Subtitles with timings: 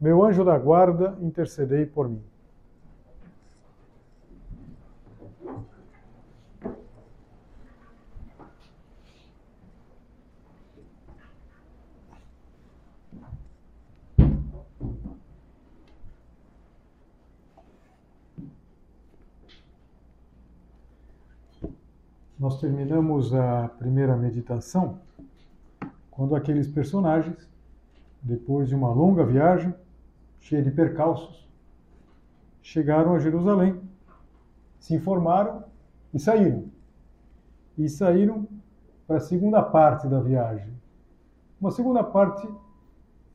[0.00, 2.22] meu anjo da guarda, intercedei por mim.
[22.38, 25.00] Nós terminamos a primeira meditação
[26.10, 27.48] quando aqueles personagens,
[28.22, 29.74] depois de uma longa viagem,
[30.46, 31.44] cheia de percalços,
[32.62, 33.80] chegaram a Jerusalém,
[34.78, 35.64] se informaram
[36.14, 36.70] e saíram.
[37.76, 38.46] E saíram
[39.08, 40.72] para a segunda parte da viagem.
[41.60, 42.48] Uma segunda parte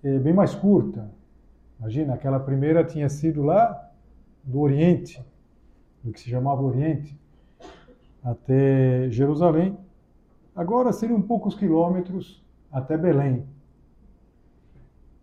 [0.01, 1.11] é, bem mais curta.
[1.79, 3.91] Imagina, aquela primeira tinha sido lá
[4.41, 5.21] do Oriente,
[6.01, 7.19] do que se chamava Oriente,
[8.23, 9.77] até Jerusalém.
[10.55, 13.45] Agora seriam poucos quilômetros até Belém.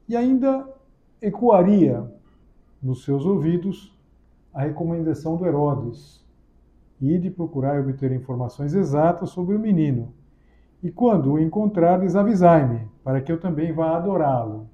[0.06, 0.77] E ainda
[1.20, 2.10] ecoaria
[2.82, 3.96] nos seus ouvidos
[4.52, 6.18] a recomendação do Herodes,
[7.00, 10.12] e de procurar e obter informações exatas sobre o menino.
[10.82, 14.68] E quando o encontrares, avisai-me, para que eu também vá adorá-lo.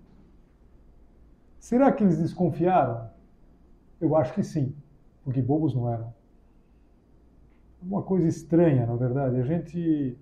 [1.58, 3.08] Será que eles desconfiaram?
[4.00, 4.74] Eu acho que sim,
[5.22, 6.12] porque bobos não eram.
[7.82, 9.36] Uma coisa estranha, na verdade.
[9.36, 10.18] A gente,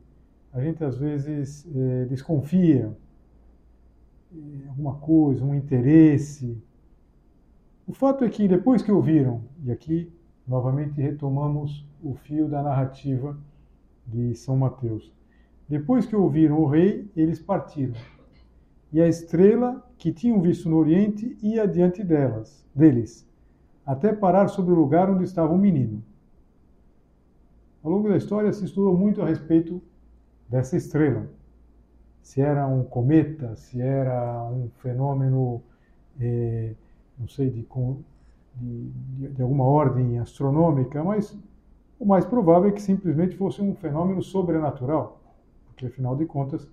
[0.53, 2.97] a gente às vezes é, desconfia
[4.69, 6.57] alguma coisa, um interesse.
[7.87, 10.11] O fato é que depois que ouviram, e aqui
[10.47, 13.39] novamente retomamos o fio da narrativa
[14.07, 15.13] de São Mateus.
[15.69, 17.95] Depois que ouviram o rei, eles partiram.
[18.93, 23.27] E a estrela que tinham visto no oriente ia diante delas, deles,
[23.87, 26.03] até parar sobre o lugar onde estava o menino.
[27.83, 29.83] Ao longo da história se estudou muito a respeito
[30.49, 31.29] dessa estrela
[32.23, 35.61] se era um cometa, se era um fenômeno,
[36.21, 36.73] é,
[37.19, 37.67] não sei, de,
[38.57, 41.37] de, de, alguma ordem astronômica, mas
[41.99, 45.21] o mais provável é que simplesmente fosse um fenômeno sobrenatural,
[45.67, 46.67] porque afinal de contas,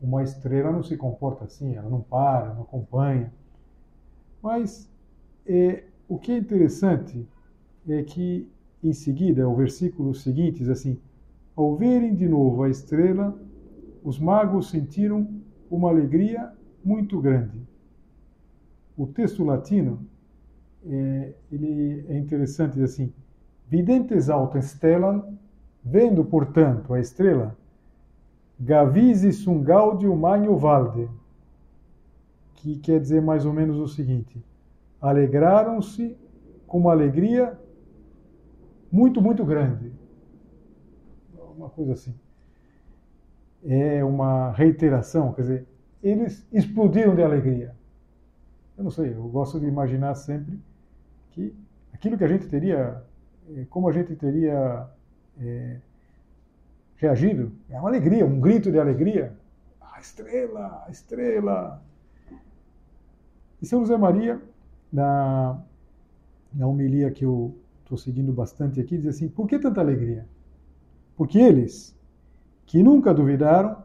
[0.00, 3.32] uma estrela não se comporta assim, ela não para, não acompanha.
[4.42, 4.90] Mas
[5.46, 7.26] é, o que é interessante
[7.88, 8.48] é que,
[8.82, 10.98] em seguida, o versículo seguinte diz assim:
[11.54, 13.38] Ao verem de novo a estrela,
[14.02, 15.28] os magos sentiram
[15.70, 16.52] uma alegria
[16.84, 17.60] muito grande.
[18.96, 20.06] O texto latino
[20.84, 23.12] é, ele é interessante, diz assim:
[23.68, 25.38] Videntes autem stellam,
[25.84, 27.56] vendo, portanto, a estrela,
[28.58, 31.08] gavisi sum gaudium magno valde,
[32.54, 34.42] que quer dizer mais ou menos o seguinte:
[35.00, 36.16] alegraram-se
[36.66, 37.58] com uma alegria
[38.90, 39.92] muito, muito grande.
[41.56, 42.14] Uma coisa assim
[43.64, 45.66] é uma reiteração, quer dizer,
[46.02, 47.74] eles explodiram de alegria.
[48.76, 50.58] Eu não sei, eu gosto de imaginar sempre
[51.30, 51.54] que
[51.92, 53.02] aquilo que a gente teria,
[53.54, 54.88] é, como a gente teria
[55.38, 55.76] é,
[56.96, 59.36] reagido, é uma alegria, um grito de alegria.
[59.80, 61.82] A estrela, a estrela.
[63.60, 64.40] E São José Maria,
[64.90, 65.62] na,
[66.54, 70.26] na homilia que eu estou seguindo bastante aqui, diz assim: por que tanta alegria?
[71.16, 71.94] Porque eles,
[72.70, 73.78] que nunca duvidaram,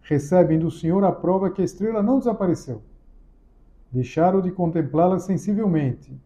[0.00, 2.80] recebem do Senhor a prova que a estrela não desapareceu.
[3.90, 6.16] Deixaram de contemplá-la sensivelmente,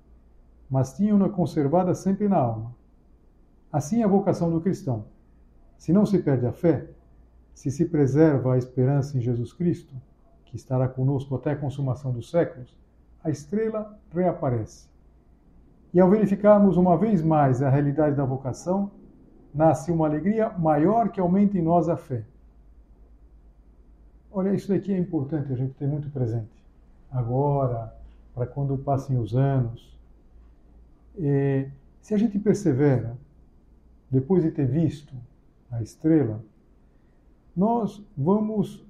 [0.68, 2.74] mas tinham-na conservada sempre na alma.
[3.72, 5.06] Assim é a vocação do cristão.
[5.78, 6.86] Se não se perde a fé,
[7.54, 9.94] se se preserva a esperança em Jesus Cristo,
[10.44, 12.76] que estará conosco até a consumação dos séculos,
[13.24, 14.86] a estrela reaparece.
[15.94, 18.90] E ao verificarmos uma vez mais a realidade da vocação,
[19.56, 22.22] nasce uma alegria maior que aumenta em nós a fé.
[24.30, 26.64] Olha, isso daqui é importante a gente ter muito presente.
[27.10, 27.96] Agora,
[28.36, 29.98] para quando passem os anos.
[31.18, 31.70] É,
[32.02, 33.16] se a gente persevera,
[34.10, 35.14] depois de ter visto
[35.72, 36.44] a estrela,
[37.56, 38.84] nós vamos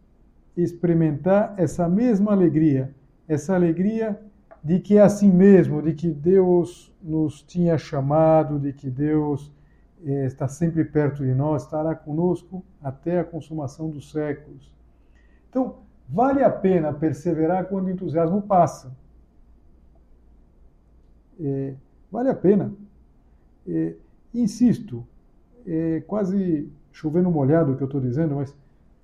[0.57, 2.93] experimentar essa mesma alegria,
[3.29, 4.21] essa alegria
[4.65, 9.53] de que é assim mesmo, de que Deus nos tinha chamado, de que Deus
[10.05, 14.73] está sempre perto de nós, estará conosco até a consumação dos séculos.
[15.49, 15.77] Então,
[16.09, 18.97] vale a pena perseverar quando o entusiasmo passa.
[21.41, 21.75] É,
[22.11, 22.73] vale a pena.
[23.67, 23.95] É,
[24.35, 25.07] insisto,
[25.67, 28.55] é quase chovendo molhado o que eu estou dizendo, mas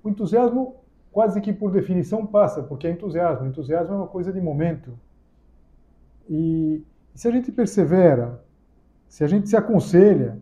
[0.03, 0.75] o entusiasmo
[1.11, 3.47] quase que por definição passa, porque é entusiasmo.
[3.47, 4.97] Entusiasmo é uma coisa de momento.
[6.29, 8.43] E se a gente persevera,
[9.07, 10.39] se a gente se aconselha,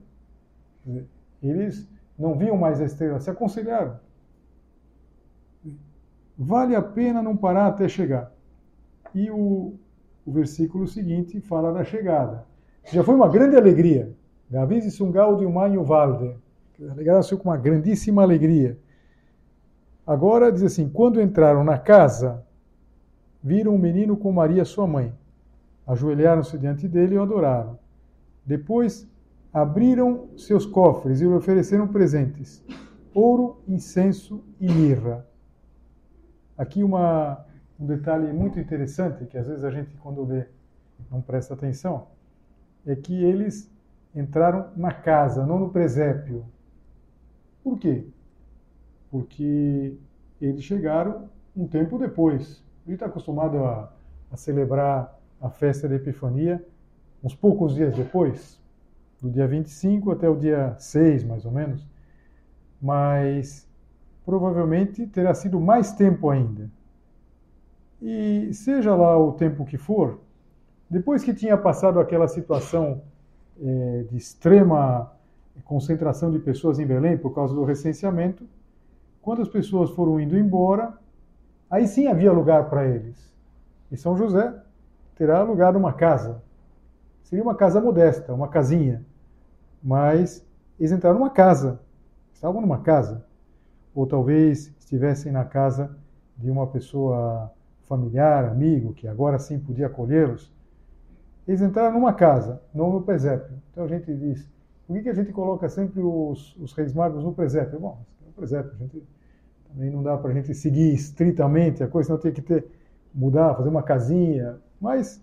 [1.41, 1.87] eles
[2.17, 3.99] não viam mais a estrela, se aconselharam.
[6.37, 8.31] Vale a pena não parar até chegar.
[9.13, 9.75] E o,
[10.25, 12.45] o versículo seguinte fala da chegada.
[12.91, 14.15] Já foi uma grande alegria.
[14.49, 16.35] Gavis e Sungal de Umanho Valde.
[16.89, 18.77] Alegraram-se com uma grandíssima alegria.
[20.05, 22.43] Agora diz assim: quando entraram na casa,
[23.43, 25.13] viram um menino com Maria, sua mãe.
[25.85, 27.77] Ajoelharam-se diante dele e o adoraram.
[28.45, 29.07] Depois
[29.53, 32.63] abriram seus cofres e lhe ofereceram presentes:
[33.13, 35.25] ouro, incenso e mirra.
[36.57, 37.45] Aqui uma,
[37.79, 40.45] um detalhe muito interessante, que às vezes a gente, quando lê,
[41.09, 42.07] não presta atenção,
[42.85, 43.71] é que eles
[44.15, 46.45] entraram na casa, não no presépio.
[47.63, 48.05] Por quê?
[49.09, 49.97] Porque
[50.39, 52.63] eles chegaram um tempo depois.
[52.85, 53.91] Ele está acostumado a,
[54.31, 56.63] a celebrar a festa da Epifania
[57.23, 58.60] uns poucos dias depois,
[59.21, 61.87] do dia 25 até o dia 6, mais ou menos.
[62.81, 63.67] Mas
[64.25, 66.69] provavelmente terá sido mais tempo ainda.
[68.01, 70.19] E seja lá o tempo que for,
[70.89, 73.01] depois que tinha passado aquela situação
[73.61, 75.11] é, de extrema
[75.63, 78.45] concentração de pessoas em Belém por causa do recenseamento,
[79.21, 80.93] quando as pessoas foram indo embora,
[81.69, 83.31] aí sim havia lugar para eles.
[83.91, 84.53] E São José
[85.15, 86.41] terá alugado uma casa.
[87.23, 89.05] Seria uma casa modesta, uma casinha.
[89.83, 90.45] Mas
[90.79, 91.79] eles entraram numa casa.
[92.33, 93.25] Estavam numa casa.
[93.93, 95.95] Ou talvez estivessem na casa
[96.37, 97.51] de uma pessoa
[97.83, 100.51] familiar, amigo, que agora sim podia acolhê-los.
[101.47, 103.53] Eles entraram numa casa, não no presépio.
[103.71, 104.47] Então a gente diz,
[104.87, 107.79] por que, que a gente coloca sempre os, os reis magos no presépio?
[107.79, 109.03] Bom, no presépio, a gente
[109.67, 112.65] também não dá para a gente seguir estritamente a coisa, senão tem que ter,
[113.13, 114.57] mudar, fazer uma casinha.
[114.79, 115.21] Mas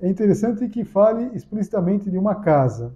[0.00, 2.94] é interessante que fale explicitamente de uma casa.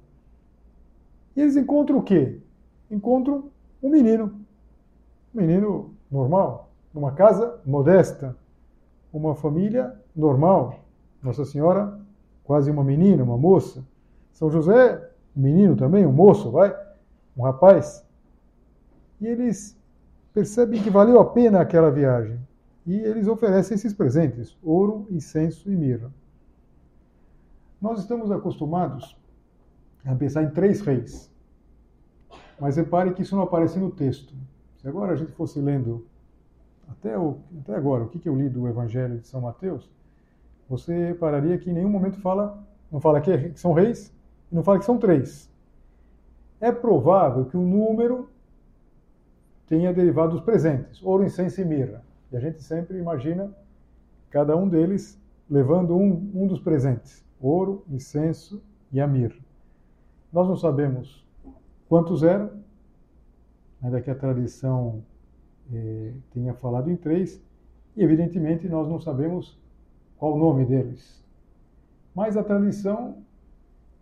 [1.37, 2.39] E eles encontram o quê?
[2.91, 3.51] Encontram
[3.83, 4.41] um menino.
[5.35, 8.37] Um menino normal, numa casa modesta,
[9.13, 10.81] uma família normal.
[11.23, 11.99] Nossa Senhora,
[12.45, 13.85] quase uma menina, uma moça.
[14.33, 16.75] São José, um menino também, um moço, vai,
[17.37, 18.05] um rapaz.
[19.21, 19.77] E eles
[20.33, 22.39] percebem que valeu a pena aquela viagem.
[22.87, 26.13] E eles oferecem esses presentes: ouro, incenso e mirra.
[27.81, 29.17] Nós estamos acostumados
[30.05, 31.33] a pensar em três reis.
[32.61, 34.35] Mas repare que isso não aparece no texto.
[34.77, 36.07] Se agora a gente fosse lendo,
[36.89, 39.91] até, o, até agora, o que, que eu li do Evangelho de São Mateus,
[40.69, 44.13] você repararia que em nenhum momento fala, não fala que são reis,
[44.51, 45.51] e não fala que são três.
[46.61, 48.29] É provável que o número
[49.67, 52.05] tenha derivado dos presentes, ouro, incenso e mirra.
[52.31, 53.55] E a gente sempre imagina
[54.31, 58.63] cada um deles levando um, um dos presentes, ouro, incenso
[58.93, 59.44] e a mirra.
[60.35, 61.25] Nós não sabemos
[61.89, 62.51] quantos eram,
[63.81, 65.05] ainda que a tradição
[65.73, 67.41] eh, tenha falado em três,
[67.97, 69.57] e evidentemente nós não sabemos
[70.17, 71.25] qual o nome deles.
[72.13, 73.23] Mas a tradição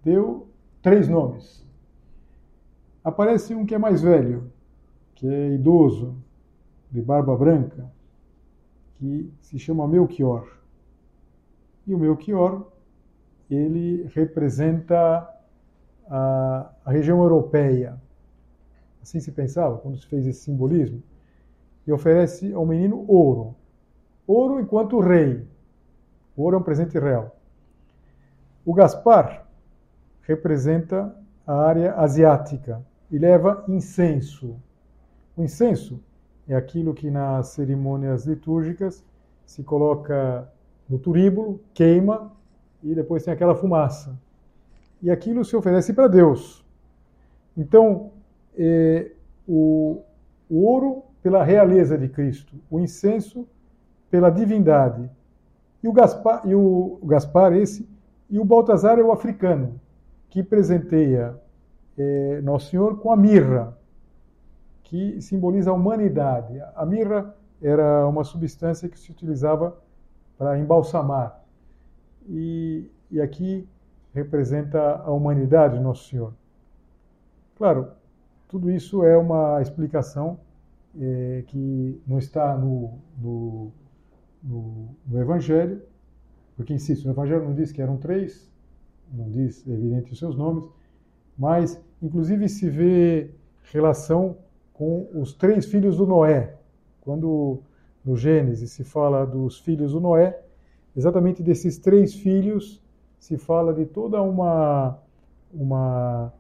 [0.03, 0.49] deu
[0.81, 1.69] três nomes.
[3.05, 4.51] Aparece um que é mais velho,
[5.15, 6.17] que é idoso,
[6.91, 7.93] de barba branca,
[8.95, 10.49] que se chama Melchior.
[11.87, 12.67] E o Melchior,
[13.51, 15.29] ele representa
[16.09, 18.01] a, a região europeia.
[19.03, 21.03] Assim se pensava quando se fez esse simbolismo.
[21.87, 23.55] E oferece ao menino ouro.
[24.27, 25.47] Ouro enquanto rei.
[26.37, 27.37] Ouro é um presente real.
[28.65, 29.47] O Gaspar
[30.23, 31.15] representa
[31.47, 32.81] a área asiática
[33.11, 34.57] e leva incenso.
[35.37, 36.01] O incenso
[36.49, 39.05] é aquilo que nas cerimônias litúrgicas
[39.45, 40.49] se coloca
[40.89, 42.33] no turíbulo, queima
[42.83, 44.19] e depois tem aquela fumaça.
[45.03, 46.65] E aquilo se oferece para Deus.
[47.57, 48.13] Então,
[48.57, 49.11] é,
[49.47, 50.03] o,
[50.49, 53.47] o ouro pela realeza de Cristo, o incenso
[54.11, 55.09] pela divindade.
[55.83, 57.89] E o Gaspar, e o Gaspar esse,
[58.31, 59.81] e o Baltazar é o africano,
[60.31, 61.35] que presenteia
[61.99, 63.77] é, Nosso Senhor com a mirra,
[64.85, 66.61] que simboliza a humanidade.
[66.75, 69.77] A mirra era uma substância que se utilizava
[70.37, 71.41] para embalsamar.
[72.29, 73.69] E, e aqui
[74.15, 76.35] representa a humanidade de Nosso Senhor.
[77.57, 77.89] Claro,
[78.49, 80.39] tudo isso é uma explicação
[80.99, 83.73] é, que não está no, no,
[84.43, 85.81] no, no, Evangelho,
[86.57, 88.51] porque, insisto, o Evangelho não diz que eram três,
[89.11, 90.69] não diz evidente os seus nomes,
[91.37, 93.31] mas inclusive se vê
[93.73, 94.37] relação
[94.73, 96.57] com os três filhos do Noé.
[97.01, 97.63] Quando
[98.05, 100.43] no Gênesis se fala dos filhos do Noé,
[100.95, 102.83] exatamente desses três filhos
[103.23, 104.99] se fala de toda uma,
[105.55, 106.33] uma,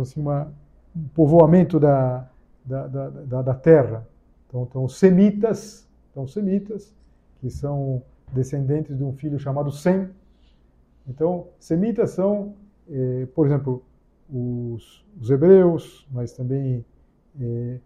[0.00, 0.50] assim, uma
[0.96, 2.26] um povoamento da,
[2.64, 4.08] da, da, da, terra.
[4.48, 6.94] Então, então, os semitas, então, os semitas,
[7.38, 10.08] que são descendentes de um filho chamado Sem.
[11.06, 12.54] Então, semitas são,
[12.88, 13.82] eh, por exemplo,
[14.32, 16.82] os, os, hebreus, mas também
[17.38, 17.78] eh,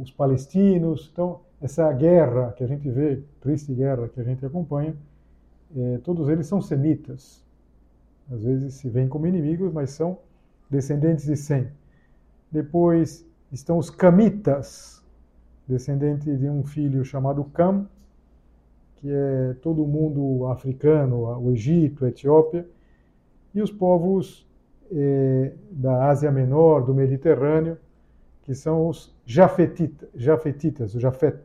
[0.00, 1.10] os palestinos.
[1.12, 4.94] Então, essa guerra que a gente vê, triste guerra que a gente acompanha,
[5.76, 7.41] eh, todos eles são semitas.
[8.30, 10.18] Às vezes se veem como inimigos, mas são
[10.70, 11.68] descendentes de Sem.
[12.50, 15.02] Depois estão os camitas,
[15.66, 17.86] descendente de um filho chamado Cam,
[18.96, 22.66] que é todo o mundo africano, o Egito, a Etiópia,
[23.54, 24.46] e os povos
[24.90, 27.76] eh, da Ásia Menor, do Mediterrâneo,
[28.42, 31.38] que são os Jafetita, Jafetitas, o Jafet.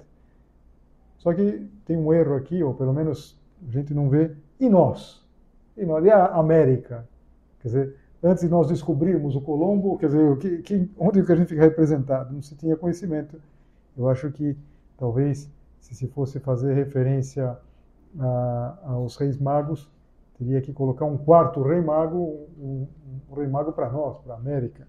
[1.18, 5.27] Só que tem um erro aqui, ou pelo menos a gente não vê, e nós?
[5.78, 6.04] E nós?
[6.04, 7.08] E a América?
[7.60, 11.36] Quer dizer, antes de nós descobrirmos o Colombo, quer dizer, que, que, onde que a
[11.36, 12.34] gente fica representado?
[12.34, 13.40] Não se tinha conhecimento.
[13.96, 14.58] Eu acho que
[14.98, 17.58] talvez, se se fosse fazer referência
[18.20, 19.90] a, aos reis magos,
[20.38, 22.88] teria que colocar um quarto rei mago, um,
[23.30, 24.88] um rei mago para nós, para a América.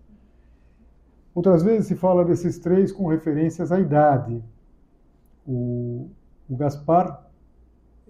[1.34, 4.42] Outras vezes se fala desses três com referências à idade.
[5.46, 6.10] O,
[6.48, 7.30] o Gaspar,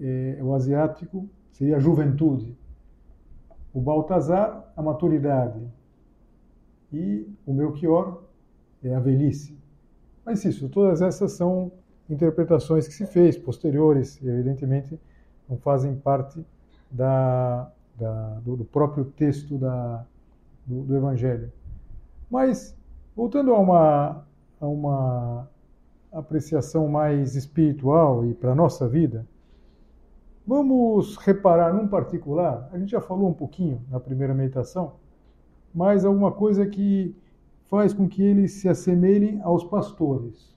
[0.01, 2.57] é, o asiático, seria a juventude.
[3.73, 5.61] O Baltazar, a maturidade.
[6.93, 8.23] E o Melchior
[8.83, 9.59] é a velhice.
[10.25, 11.73] Mas isso, todas essas são
[12.09, 14.99] interpretações que se fez, posteriores, e evidentemente
[15.49, 16.45] não fazem parte
[16.91, 20.05] da, da, do, do, próprio texto da,
[20.67, 21.53] do, do, Evangelho.
[22.31, 22.77] Mas,
[23.15, 24.27] voltando a uma,
[24.61, 25.49] a uma
[26.13, 29.27] apreciação mais espiritual e para a nossa vida,
[30.49, 34.95] Vamos reparar num particular, a gente já falou um pouquinho na primeira meditação,
[35.75, 37.15] mas alguma coisa que
[37.67, 40.57] faz com que eles se assemelhem aos pastores.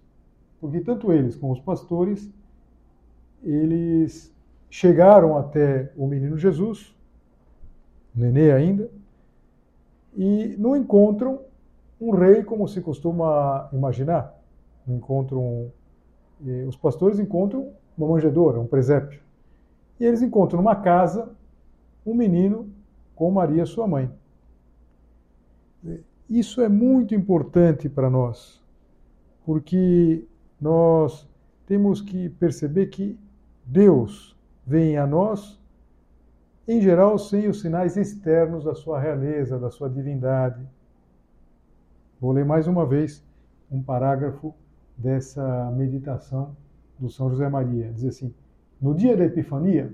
[0.62, 2.32] Porque tanto eles como os pastores,
[3.44, 4.34] eles
[4.70, 6.96] chegaram até o menino Jesus,
[8.16, 8.90] nenê ainda,
[10.16, 11.42] e não encontram
[12.00, 14.42] um rei como se costuma imaginar.
[14.88, 15.70] Encontram,
[16.48, 19.20] eh, os pastores encontram uma manjedoura, um presépio.
[20.02, 21.30] E eles encontram numa casa
[22.04, 22.68] um menino
[23.14, 24.12] com Maria, sua mãe.
[26.28, 28.60] Isso é muito importante para nós,
[29.46, 30.26] porque
[30.60, 31.30] nós
[31.68, 33.16] temos que perceber que
[33.64, 35.62] Deus vem a nós,
[36.68, 40.68] em geral, sem os sinais externos da sua realeza, da sua divindade.
[42.20, 43.24] Vou ler mais uma vez
[43.70, 44.52] um parágrafo
[44.98, 46.58] dessa meditação
[46.98, 47.92] do São José Maria.
[47.94, 48.34] Diz assim:
[48.82, 49.94] no dia da Epifania,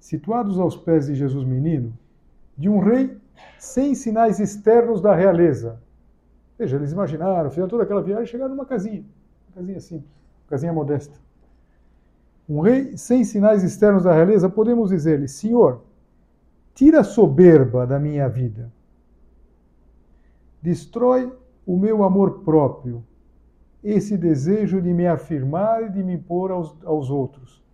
[0.00, 1.92] situados aos pés de Jesus Menino,
[2.56, 3.14] de um rei
[3.58, 5.78] sem sinais externos da realeza.
[6.58, 9.04] Veja, eles imaginaram, fizeram toda aquela viagem e chegaram numa casinha,
[9.48, 11.18] uma casinha simples, uma casinha modesta.
[12.48, 15.82] Um rei sem sinais externos da realeza, podemos dizer-lhe: Senhor,
[16.72, 18.72] tira a soberba da minha vida,
[20.62, 21.30] destrói
[21.66, 23.04] o meu amor próprio,
[23.82, 27.65] esse desejo de me afirmar e de me impor aos, aos outros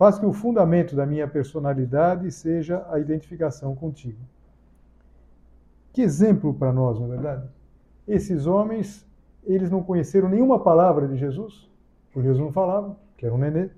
[0.00, 4.16] faz que o fundamento da minha personalidade seja a identificação contigo.
[5.92, 7.46] Que exemplo para nós, não é verdade?
[8.08, 9.06] Esses homens,
[9.44, 11.68] eles não conheceram nenhuma palavra de Jesus,
[12.10, 13.68] porque Jesus não falava, que era um nenê,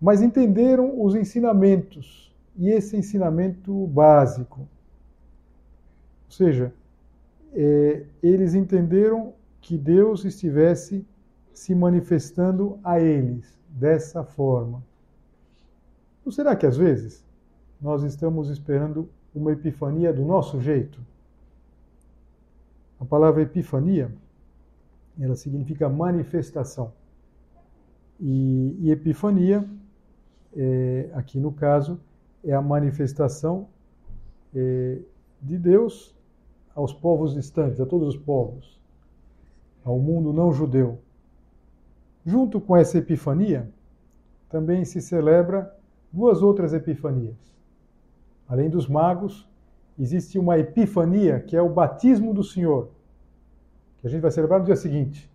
[0.00, 4.58] mas entenderam os ensinamentos, e esse ensinamento básico.
[4.58, 6.74] Ou seja,
[7.52, 11.06] é, eles entenderam que Deus estivesse
[11.52, 14.82] se manifestando a eles dessa forma.
[16.26, 17.24] Não será que às vezes
[17.80, 20.98] nós estamos esperando uma epifania do nosso jeito?
[22.98, 24.10] A palavra epifania,
[25.20, 26.92] ela significa manifestação.
[28.18, 29.64] E, e epifania,
[30.56, 32.00] é, aqui no caso,
[32.42, 33.68] é a manifestação
[34.52, 34.98] é,
[35.40, 36.12] de Deus
[36.74, 38.80] aos povos distantes, a todos os povos,
[39.84, 40.98] ao mundo não judeu.
[42.24, 43.70] Junto com essa epifania,
[44.50, 45.76] também se celebra
[46.16, 47.36] duas outras epifanias.
[48.48, 49.46] Além dos magos,
[49.98, 52.88] existe uma epifania que é o batismo do Senhor,
[53.98, 55.30] que a gente vai celebrar no dia seguinte.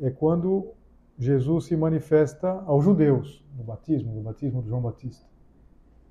[0.00, 0.68] É quando
[1.18, 5.26] Jesus se manifesta aos judeus, no batismo, no batismo de João Batista.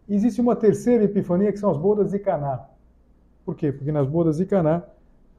[0.07, 2.69] existe uma terceira epifania que são as bodas de Caná.
[3.43, 3.71] Por quê?
[3.71, 4.83] Porque nas bodas de Caná,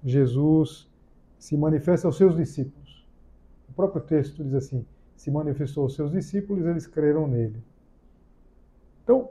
[0.03, 0.91] Jesus
[1.39, 3.07] se manifesta aos seus discípulos.
[3.69, 4.85] O próprio texto diz assim:
[5.15, 7.63] se manifestou aos seus discípulos, eles creram nele.
[9.02, 9.28] Então,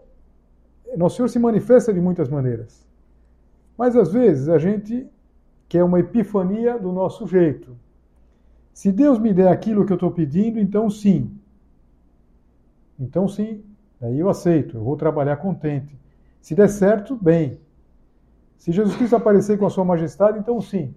[0.97, 2.85] nosso Senhor se manifesta de muitas maneiras.
[3.77, 5.07] Mas às vezes a gente
[5.67, 7.77] quer uma epifania do nosso jeito.
[8.73, 11.35] Se Deus me der aquilo que eu estou pedindo, então sim.
[12.99, 13.63] Então sim,
[13.99, 15.97] daí eu aceito, eu vou trabalhar contente.
[16.41, 17.59] Se der certo, bem.
[18.57, 20.93] Se Jesus Cristo aparecer com a sua majestade, então sim.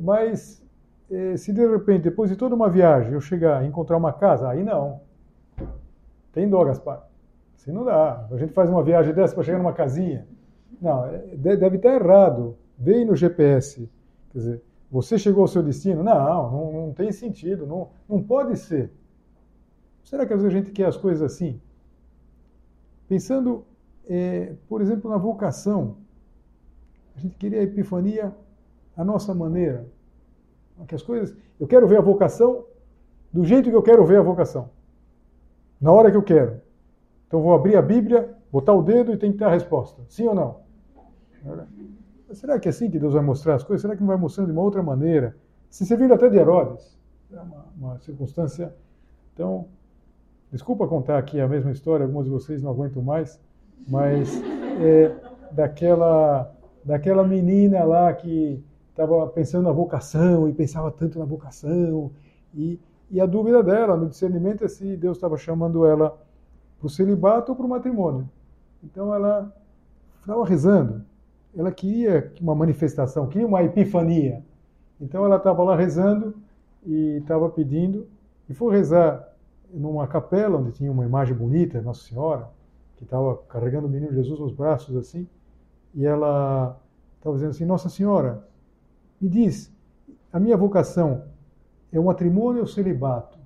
[0.00, 0.64] Mas
[1.10, 4.48] eh, se de repente, depois de toda uma viagem, eu chegar e encontrar uma casa,
[4.48, 5.00] aí não.
[6.32, 7.06] Tem dó, Gaspar.
[7.56, 8.26] Assim não dá.
[8.30, 10.26] A gente faz uma viagem dessa para chegar numa casinha.
[10.80, 12.56] Não, é, deve estar errado.
[12.78, 13.90] Veio no GPS.
[14.30, 16.02] Quer dizer, você chegou ao seu destino?
[16.02, 17.66] Não, não, não tem sentido.
[17.66, 18.90] Não, não pode ser.
[20.02, 21.60] Será que às vezes a gente quer as coisas assim?
[23.08, 23.64] Pensando,
[24.06, 25.96] é, por exemplo, na vocação.
[27.16, 28.34] A gente queria a epifania
[28.96, 29.86] à nossa maneira.
[30.86, 32.64] Que as coisas, eu quero ver a vocação
[33.32, 34.70] do jeito que eu quero ver a vocação.
[35.80, 36.60] Na hora que eu quero.
[37.26, 40.02] Então vou abrir a Bíblia, botar o dedo e tem que ter a resposta.
[40.08, 40.64] Sim ou não?
[42.32, 43.82] Será que é assim que Deus vai mostrar as coisas?
[43.82, 45.36] Será que não vai mostrando de uma outra maneira?
[45.68, 46.98] Se servindo até de Herodes.
[47.32, 48.74] É uma, uma circunstância.
[49.32, 49.66] Então,
[50.50, 53.40] desculpa contar aqui a mesma história, alguns de vocês não aguentam mais,
[53.88, 54.40] mas
[54.80, 55.14] é,
[55.50, 56.52] daquela,
[56.84, 62.12] daquela menina lá que estava pensando na vocação e pensava tanto na vocação
[62.54, 66.16] e, e a dúvida dela no discernimento é se Deus estava chamando ela
[66.78, 68.28] para o celibato ou para o matrimônio.
[68.82, 69.52] Então ela
[70.20, 71.04] estava rezando,
[71.56, 74.42] ela queria uma manifestação, queria uma epifania.
[75.00, 76.34] Então ela estava lá rezando
[76.84, 78.06] e estava pedindo
[78.48, 79.28] e foi rezar
[79.72, 82.48] numa capela onde tinha uma imagem bonita, Nossa Senhora,
[82.96, 85.26] que estava carregando o menino Jesus nos braços assim,
[85.94, 86.78] e ela
[87.16, 88.46] estava dizendo assim: Nossa Senhora,
[89.20, 89.72] e diz:
[90.32, 91.24] a minha vocação
[91.92, 93.38] é o matrimônio ou o celibato?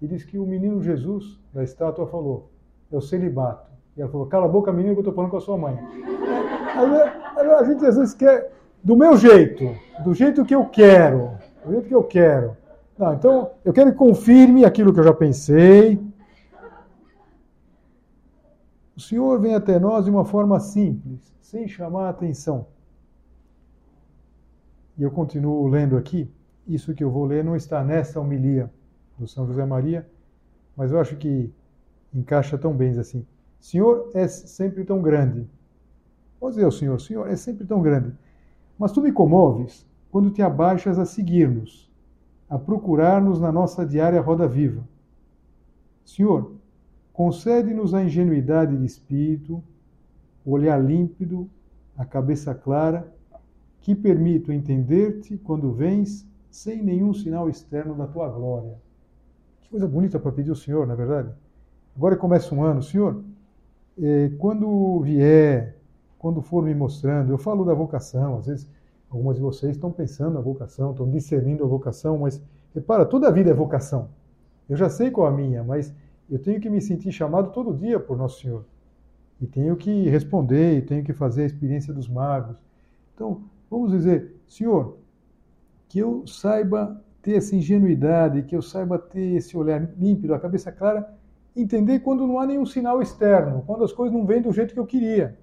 [0.00, 2.50] E diz que o menino Jesus, da estátua, falou:
[2.90, 3.70] é o celibato.
[3.96, 5.78] E ela falou: cala a boca, menino, que eu estou falando com a sua mãe.
[7.58, 11.32] A gente às vezes quer do meu jeito, do jeito que eu quero,
[11.64, 12.56] do jeito que eu quero.
[12.96, 16.00] Não, então, eu quero que confirme aquilo que eu já pensei.
[18.96, 22.66] O Senhor vem até nós de uma forma simples, sem chamar a atenção.
[24.96, 26.28] E eu continuo lendo aqui.
[26.66, 28.70] Isso que eu vou ler não está nessa homilia
[29.18, 30.08] do São José Maria,
[30.76, 31.52] mas eu acho que
[32.14, 33.26] encaixa tão bem assim.
[33.60, 35.48] Senhor é sempre tão grande.
[36.40, 38.14] Vou dizer ao Senhor, Senhor é sempre tão grande.
[38.78, 41.90] Mas tu me comoves quando te abaixas a seguir-nos,
[42.48, 44.86] a procurar-nos na nossa diária roda viva.
[46.04, 46.52] Senhor,
[47.12, 49.62] concede-nos a ingenuidade de espírito,
[50.44, 51.50] o olhar límpido,
[51.96, 53.12] a cabeça clara
[53.80, 58.76] que permito entender-te quando vens sem nenhum sinal externo da tua glória.
[59.68, 61.30] Que coisa bonita para pedir ao Senhor, na é verdade?
[61.94, 63.22] Agora começa um ano, Senhor,
[64.00, 65.76] eh, quando vier,
[66.18, 68.70] quando for me mostrando, eu falo da vocação, às vezes
[69.10, 72.42] algumas de vocês estão pensando na vocação, estão discernindo a vocação, mas
[72.74, 74.08] repara, toda a vida é vocação.
[74.68, 75.94] Eu já sei qual é a minha, mas
[76.30, 78.64] eu tenho que me sentir chamado todo dia por Nosso Senhor.
[79.40, 82.62] E tenho que responder, e tenho que fazer a experiência dos magos.
[83.14, 84.96] Então, Vamos dizer, Senhor,
[85.88, 90.70] que eu saiba ter essa ingenuidade, que eu saiba ter esse olhar límpido, a cabeça
[90.70, 91.08] clara,
[91.54, 94.80] entender quando não há nenhum sinal externo, quando as coisas não vêm do jeito que
[94.80, 95.38] eu queria.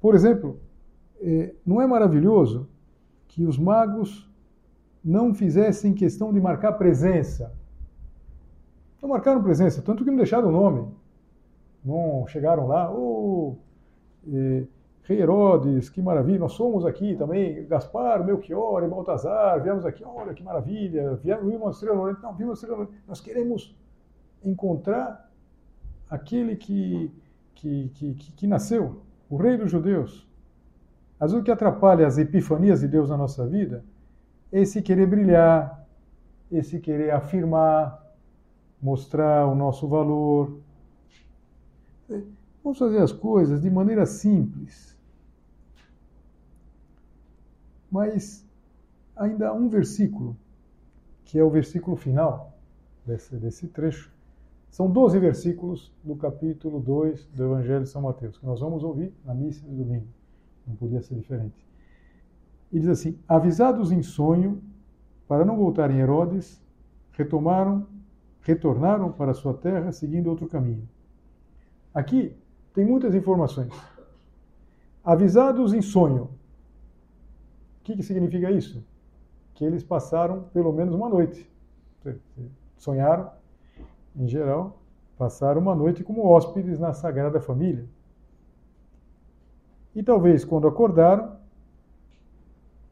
[0.00, 0.60] Por exemplo,
[1.20, 2.68] é, não é maravilhoso
[3.26, 4.28] que os magos
[5.04, 7.52] não fizessem questão de marcar presença?
[9.00, 10.88] Não marcaram presença, tanto que não deixaram o nome.
[11.84, 13.56] Não chegaram lá, oh,
[15.08, 20.34] Rei Herodes, que maravilha, nós somos aqui também, Gaspar, Melchior e Baltazar, viemos aqui, olha
[20.34, 23.74] que maravilha, viemos, uma estrela não, vimos uma estrela nós queremos
[24.44, 25.30] encontrar
[26.10, 27.10] aquele que,
[27.54, 30.28] que, que, que, que nasceu, o rei dos judeus.
[31.18, 33.82] Vezes o que atrapalha as epifanias de Deus na nossa vida
[34.52, 35.88] é esse querer brilhar,
[36.52, 37.98] esse querer afirmar,
[38.80, 40.60] mostrar o nosso valor.
[42.62, 44.97] Vamos fazer as coisas de maneira simples,
[47.90, 48.46] mas
[49.16, 50.36] ainda há um versículo,
[51.24, 52.58] que é o versículo final
[53.04, 54.12] desse, desse trecho.
[54.70, 59.12] São 12 versículos do capítulo 2 do Evangelho de São Mateus, que nós vamos ouvir
[59.24, 60.06] na missa de domingo.
[60.66, 61.66] Não podia ser diferente.
[62.70, 64.62] E diz assim: Avisados em sonho,
[65.26, 66.62] para não voltarem Herodes,
[67.12, 67.86] retomaram,
[68.42, 70.86] retornaram para sua terra seguindo outro caminho.
[71.94, 72.36] Aqui
[72.74, 73.72] tem muitas informações.
[75.02, 76.30] Avisados em sonho.
[77.88, 78.84] Que, que significa isso?
[79.54, 81.50] Que eles passaram pelo menos uma noite.
[82.76, 83.30] Sonharam,
[84.14, 84.82] em geral,
[85.16, 87.86] passaram uma noite como hóspedes na Sagrada Família.
[89.94, 91.38] E talvez quando acordaram,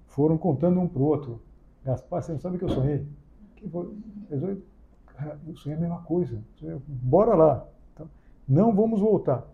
[0.07, 1.43] foram contando um para o outro.
[1.85, 3.07] Gaspar, você não sabe o que eu sonhei?
[3.57, 3.93] Que foi?
[5.47, 6.43] eu sonhei a mesma coisa.
[6.89, 7.69] Bora lá.
[7.93, 8.09] Então,
[8.49, 9.47] não vamos voltar.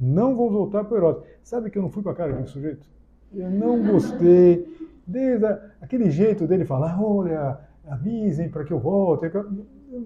[0.00, 1.24] Não vamos voltar para o Herodes.
[1.42, 2.97] Sabe que eu não fui com a cara daquele sujeito?
[3.32, 4.76] Eu não gostei.
[5.06, 5.46] Desde
[5.80, 9.30] aquele jeito dele falar, olha, avisem para que eu volte.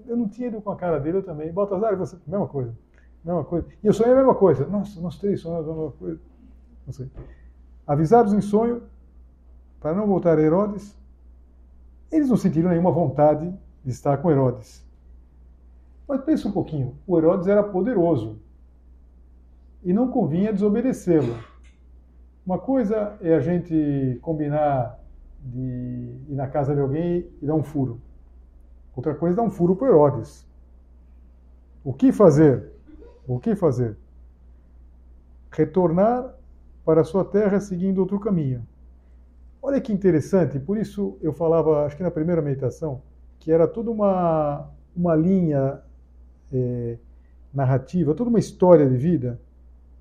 [0.07, 1.53] Eu não tinha ido com a cara dele, eu também.
[1.53, 2.77] Baltazar, você, mesma coisa.
[3.25, 3.67] Mesma coisa.
[3.83, 4.67] E eu sonhei a mesma coisa.
[4.67, 6.21] Nossa, nós três sonhamos a mesma coisa.
[6.87, 7.11] Não sei.
[7.87, 8.83] Avisados em sonho,
[9.81, 10.97] para não voltar a Herodes,
[12.11, 13.53] eles não sentiram nenhuma vontade
[13.85, 14.87] de estar com Herodes.
[16.07, 18.39] Mas pensa um pouquinho, o Herodes era poderoso
[19.83, 21.35] e não convinha desobedecê-lo.
[22.45, 24.99] Uma coisa é a gente combinar
[25.41, 25.61] de
[26.29, 28.01] ir na casa de alguém e dar um furo.
[28.97, 30.47] Outra coisa é dar um furo para Herodes.
[31.85, 32.73] O que fazer?
[33.27, 33.97] O que fazer?
[35.51, 36.35] Retornar
[36.85, 38.67] para sua terra seguindo outro caminho.
[39.63, 43.01] Olha que interessante, por isso eu falava, acho que na primeira meditação,
[43.39, 45.81] que era toda uma, uma linha
[46.53, 46.99] é,
[47.55, 49.41] narrativa, toda uma história de vida.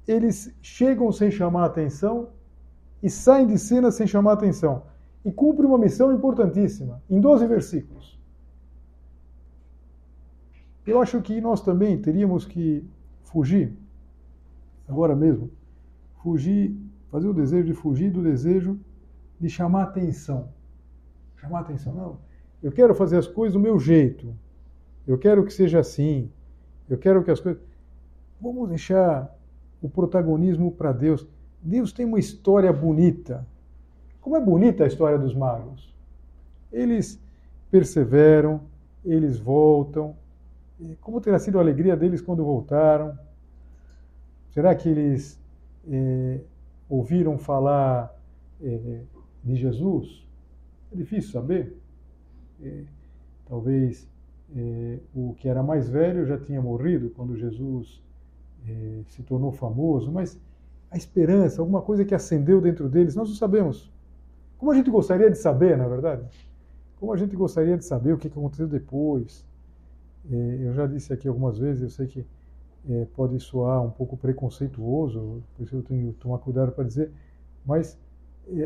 [0.08, 2.30] Eles chegam sem chamar atenção
[3.02, 4.84] e saem de cena sem chamar atenção.
[5.24, 8.20] E cumprem uma missão importantíssima, em 12 versículos.
[10.86, 12.84] Eu acho que nós também teríamos que
[13.24, 13.72] fugir,
[14.88, 15.52] agora mesmo,
[16.24, 16.76] fugir,
[17.10, 18.80] fazer o desejo de fugir do desejo
[19.40, 20.50] de chamar atenção.
[21.36, 22.20] Chamar atenção, não.
[22.62, 24.36] Eu quero fazer as coisas do meu jeito.
[25.08, 26.32] Eu quero que seja assim.
[26.88, 27.62] Eu quero que as coisas.
[28.40, 29.36] Vamos deixar
[29.82, 31.28] o protagonismo para Deus.
[31.62, 33.46] Deus tem uma história bonita.
[34.20, 35.94] Como é bonita a história dos magos?
[36.72, 37.20] Eles
[37.70, 38.62] perseveram,
[39.04, 40.15] eles voltam.
[41.02, 43.17] Como terá sido a alegria deles quando voltaram?
[44.54, 45.39] Será que eles
[45.89, 46.41] eh,
[46.89, 48.13] ouviram falar
[48.62, 49.02] eh,
[49.44, 50.26] de Jesus?
[50.91, 51.78] É difícil saber.
[52.62, 52.84] É,
[53.48, 54.08] talvez
[54.56, 58.02] é, o que era mais velho já tinha morrido quando Jesus
[58.67, 60.39] é, se tornou famoso, mas
[60.89, 63.91] a esperança, alguma coisa que acendeu dentro deles, nós não sabemos.
[64.58, 66.24] Como a gente gostaria de saber, na verdade?
[67.00, 69.45] Como a gente gostaria de saber o que aconteceu depois?
[70.30, 72.26] É, eu já disse aqui algumas vezes, eu sei que
[72.89, 77.12] é, pode soar um pouco preconceituoso, por isso eu tenho que tomar cuidado para dizer,
[77.65, 77.97] mas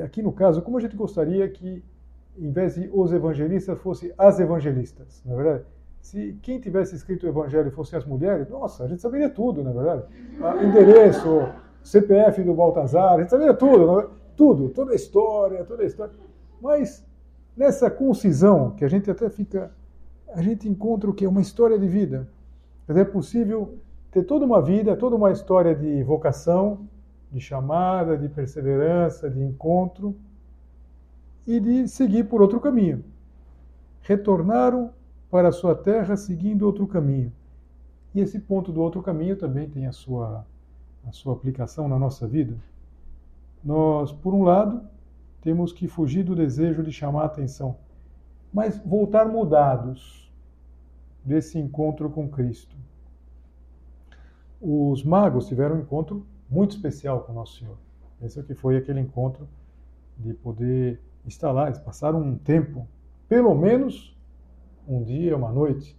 [0.04, 1.84] aqui no caso, como a gente gostaria que,
[2.38, 5.64] em vez de os evangelistas, fosse as evangelistas, na verdade?
[6.06, 9.72] Se quem tivesse escrito o evangelho fosse as mulheres, nossa, a gente saberia tudo, na
[9.72, 10.04] é verdade?
[10.40, 11.50] Ah, endereço,
[11.82, 14.08] CPF do Baltazar, a gente saberia tudo, é?
[14.38, 16.14] tudo, toda a história, toda a história.
[16.62, 17.04] Mas
[17.58, 19.72] nessa concisão, que a gente até fica,
[20.32, 21.26] a gente encontra o que?
[21.26, 22.30] Uma história de vida.
[22.88, 23.80] É possível
[24.12, 26.88] ter toda uma vida, toda uma história de vocação,
[27.32, 30.16] de chamada, de perseverança, de encontro
[31.48, 33.04] e de seguir por outro caminho.
[34.02, 34.94] Retornaram
[35.36, 37.30] para a sua terra seguindo outro caminho.
[38.14, 40.48] E esse ponto do outro caminho também tem a sua,
[41.06, 42.56] a sua aplicação na nossa vida.
[43.62, 44.88] Nós, por um lado,
[45.42, 47.76] temos que fugir do desejo de chamar a atenção,
[48.54, 50.32] mas voltar mudados
[51.22, 52.74] desse encontro com Cristo.
[54.62, 57.78] Os magos tiveram um encontro muito especial com Nosso Senhor.
[58.22, 59.46] Esse é que foi aquele encontro
[60.18, 61.66] de poder estar lá.
[61.66, 62.88] Eles passaram um tempo,
[63.28, 64.15] pelo menos
[64.88, 65.98] um dia, uma noite.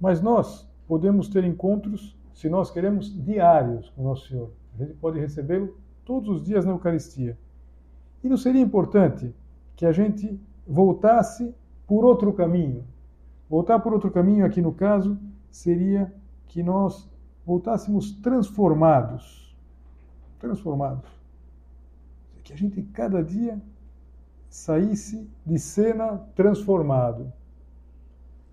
[0.00, 4.50] Mas nós podemos ter encontros, se nós queremos, diários com Nosso Senhor.
[4.74, 7.38] A gente pode recebê-lo todos os dias na Eucaristia.
[8.22, 9.34] E não seria importante
[9.76, 11.54] que a gente voltasse
[11.86, 12.84] por outro caminho?
[13.48, 15.18] Voltar por outro caminho, aqui no caso,
[15.50, 16.12] seria
[16.46, 17.08] que nós
[17.44, 19.54] voltássemos transformados.
[20.38, 21.08] Transformados.
[22.44, 23.60] Que a gente cada dia
[24.48, 27.32] saísse de cena transformado.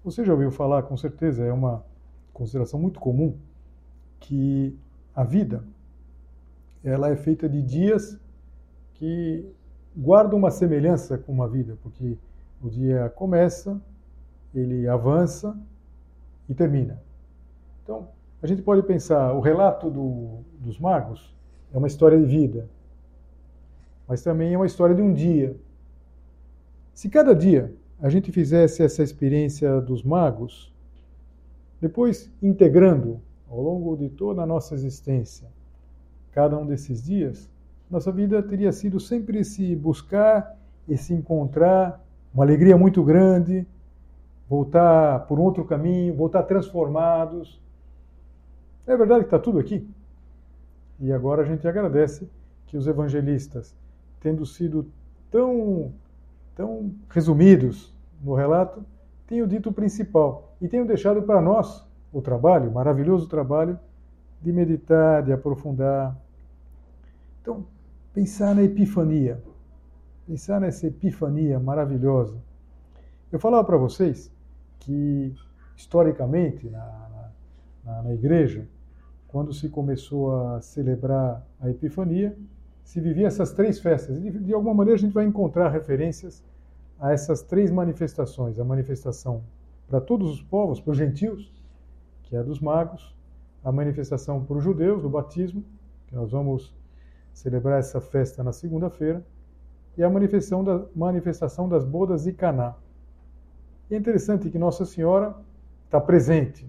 [0.07, 1.83] Você já ouviu falar, com certeza, é uma
[2.31, 3.35] consideração muito comum,
[4.21, 4.73] que
[5.13, 5.65] a vida
[6.81, 8.17] ela é feita de dias
[8.93, 9.45] que
[9.97, 12.17] guardam uma semelhança com uma vida, porque
[12.63, 13.81] o dia começa,
[14.55, 15.59] ele avança
[16.47, 17.03] e termina.
[17.83, 18.07] Então,
[18.41, 21.35] a gente pode pensar, o relato do, dos magos
[21.73, 22.69] é uma história de vida,
[24.07, 25.53] mas também é uma história de um dia.
[26.93, 30.73] Se cada dia a gente fizesse essa experiência dos magos,
[31.81, 35.47] depois integrando ao longo de toda a nossa existência,
[36.31, 37.49] cada um desses dias,
[37.89, 40.57] nossa vida teria sido sempre esse buscar,
[40.87, 43.65] esse encontrar, uma alegria muito grande,
[44.49, 47.61] voltar por outro caminho, voltar transformados.
[48.85, 49.87] É verdade que está tudo aqui.
[50.99, 52.29] E agora a gente agradece
[52.67, 53.75] que os evangelistas,
[54.19, 54.85] tendo sido
[55.31, 55.91] tão,
[56.57, 58.83] tão resumidos no relato,
[59.27, 63.79] tenham dito o principal e tenham deixado para nós o trabalho, o maravilhoso trabalho
[64.41, 66.19] de meditar, de aprofundar.
[67.39, 67.63] Então,
[68.11, 69.39] pensar na epifania,
[70.25, 72.35] pensar nessa epifania maravilhosa.
[73.31, 74.33] Eu falava para vocês
[74.79, 75.35] que,
[75.75, 77.31] historicamente, na,
[77.85, 78.67] na, na igreja,
[79.27, 82.35] quando se começou a celebrar a Epifania,
[82.87, 84.17] se vivia essas três festas.
[84.17, 86.41] De, alguma maneira a gente vai encontrar referências
[86.97, 89.43] a essas três manifestações: a manifestação
[89.89, 91.51] para todos os povos, para os gentios,
[92.23, 93.13] que é a dos magos,
[93.61, 95.65] a manifestação para os judeus, do batismo,
[96.07, 96.73] que nós vamos
[97.33, 99.21] celebrar essa festa na segunda-feira,
[99.97, 102.73] e a manifestação, da, manifestação das bodas de Caná.
[103.91, 105.35] E é interessante que Nossa Senhora
[105.83, 106.65] está presente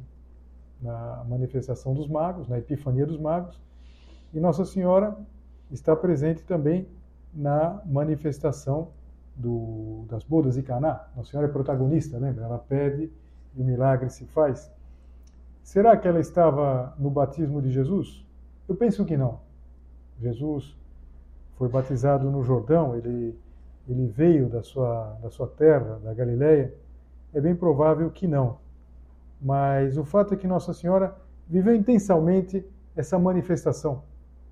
[0.83, 3.61] na manifestação dos magos, na Epifania dos magos,
[4.35, 5.16] e Nossa Senhora
[5.70, 6.88] está presente também
[7.33, 8.88] na manifestação
[9.35, 11.09] do, das bodas de Caná.
[11.16, 12.44] Nossa Senhora é protagonista, lembra?
[12.44, 13.11] Ela pede
[13.54, 14.70] e o milagre se faz.
[15.62, 18.24] Será que ela estava no batismo de Jesus?
[18.68, 19.40] Eu penso que não.
[20.20, 20.76] Jesus
[21.57, 23.38] foi batizado no Jordão, ele,
[23.88, 26.72] ele veio da sua, da sua terra, da Galileia.
[27.33, 28.59] É bem provável que não.
[29.40, 31.16] Mas o fato é que Nossa Senhora
[31.48, 32.64] viveu intensamente
[32.96, 34.02] essa manifestação,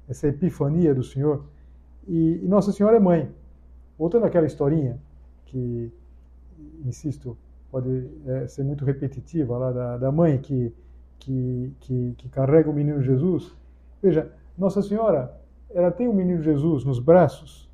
[0.08, 1.44] essa epifania do Senhor.
[2.06, 3.30] E, e Nossa Senhora é mãe.
[3.98, 4.98] Voltando àquela historinha,
[5.46, 5.90] que,
[6.84, 7.36] insisto,
[7.70, 10.72] pode é, ser muito repetitiva, lá da, da mãe que
[11.18, 13.52] que, que, que carrega o menino Jesus.
[14.02, 15.34] Veja, Nossa Senhora,
[15.70, 17.68] ela tem o menino Jesus nos braços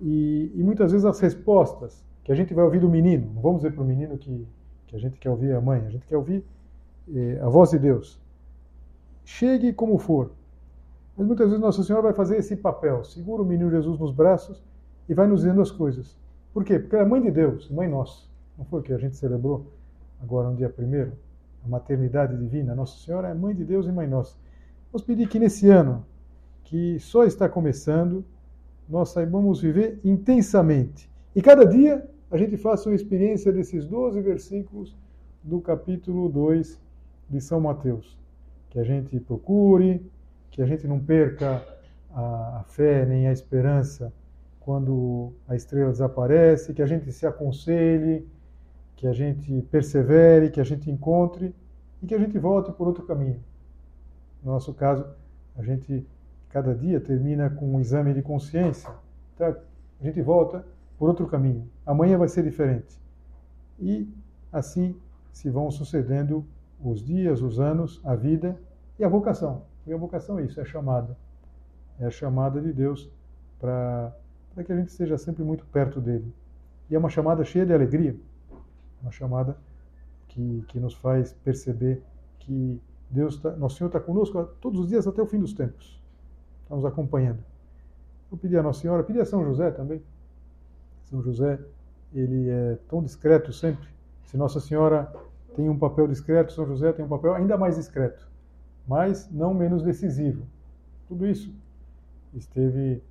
[0.00, 3.62] e, e muitas vezes as respostas que a gente vai ouvir do menino, não vamos
[3.62, 4.46] dizer para o menino que,
[4.86, 6.44] que a gente quer ouvir a mãe, a gente quer ouvir
[7.12, 8.20] eh, a voz de Deus.
[9.24, 10.30] Chegue como for.
[11.18, 14.62] Mas muitas vezes Nossa Senhora vai fazer esse papel, segura o menino Jesus nos braços
[15.08, 16.16] e vai nos dizendo as coisas.
[16.54, 16.78] Por quê?
[16.78, 18.26] Porque ela é mãe de Deus, mãe nossa.
[18.56, 19.66] Não foi o que a gente celebrou
[20.22, 21.12] agora no dia primeiro?
[21.64, 24.36] a maternidade divina, Nossa Senhora é mãe de Deus e mãe nossa.
[24.92, 26.04] Vamos pedir que nesse ano,
[26.64, 28.24] que só está começando,
[28.88, 31.10] nós saibamos viver intensamente.
[31.34, 34.96] E cada dia a gente faça uma experiência desses 12 versículos
[35.42, 36.80] do capítulo 2
[37.28, 38.18] de São Mateus.
[38.70, 40.02] Que a gente procure,
[40.58, 41.64] que a gente não perca
[42.12, 44.12] a, a fé nem a esperança
[44.58, 48.28] quando a estrela desaparece, que a gente se aconselhe,
[48.96, 51.54] que a gente persevere, que a gente encontre
[52.02, 53.38] e que a gente volte por outro caminho.
[54.42, 55.06] No nosso caso,
[55.56, 56.04] a gente
[56.48, 58.90] cada dia termina com um exame de consciência,
[59.36, 59.56] tá?
[60.00, 60.66] a gente volta
[60.98, 61.70] por outro caminho.
[61.86, 63.00] Amanhã vai ser diferente.
[63.78, 64.12] E
[64.52, 64.96] assim
[65.32, 66.44] se vão sucedendo
[66.82, 68.60] os dias, os anos, a vida
[68.98, 69.67] e a vocação.
[69.88, 71.16] E a vocação é isso, é chamada.
[71.98, 73.10] É a chamada de Deus
[73.58, 74.14] para
[74.64, 76.32] que a gente esteja sempre muito perto dele.
[76.88, 78.16] E é uma chamada cheia de alegria
[79.02, 79.56] uma chamada
[80.28, 82.02] que, que nos faz perceber
[82.40, 86.00] que Deus, tá, nosso Senhor está conosco todos os dias até o fim dos tempos.
[86.62, 87.42] Está nos acompanhando.
[88.30, 90.02] Eu pedi a Nossa Senhora, pedi a São José também.
[91.04, 91.58] São José,
[92.12, 93.88] ele é tão discreto sempre.
[94.26, 95.10] Se Nossa Senhora
[95.56, 98.28] tem um papel discreto, São José tem um papel ainda mais discreto,
[98.88, 100.44] mas não menos decisivo.
[101.06, 101.54] Tudo isso
[102.34, 103.02] esteve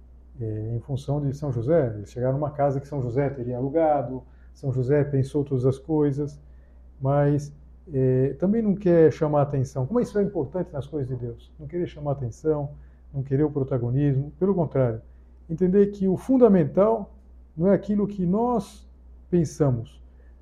[0.42, 1.94] é, em função de São José.
[1.96, 4.24] Eles chegaram numa casa que São José teria alugado,
[4.58, 6.40] são José pensou todas as coisas,
[7.00, 7.54] mas
[7.94, 9.86] é, também não quer chamar atenção.
[9.86, 11.52] Como isso é importante nas coisas de Deus?
[11.60, 12.72] Não querer chamar atenção,
[13.14, 15.00] não querer o protagonismo, pelo contrário,
[15.48, 17.14] entender que o fundamental
[17.56, 18.84] não é aquilo que nós
[19.30, 20.02] pensamos,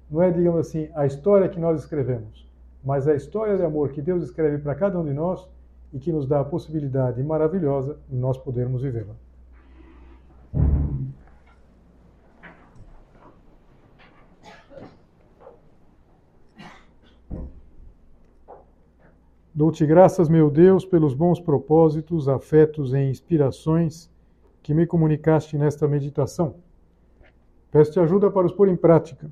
[0.09, 2.44] não é, digamos assim, a história que nós escrevemos,
[2.85, 5.49] mas a história de amor que Deus escreve para cada um de nós
[5.91, 9.15] e que nos dá a possibilidade maravilhosa de nós podermos vivê-la.
[19.51, 24.11] Dou-te graças, meu Deus, pelos bons propósitos, afetos e inspirações
[24.61, 26.55] que me comunicaste nesta meditação.
[27.71, 29.31] Peço-te ajuda para os pôr em prática.